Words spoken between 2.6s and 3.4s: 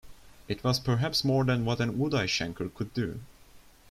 could do.